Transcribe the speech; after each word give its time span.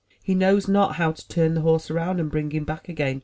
He 0.23 0.33
knows 0.33 0.67
not 0.67 0.95
how 0.95 1.11
to 1.11 1.27
turn 1.27 1.53
the 1.53 1.61
horse 1.61 1.91
around 1.91 2.19
and 2.19 2.31
bring 2.31 2.49
him 2.49 2.63
back 2.63 2.89
again. 2.89 3.19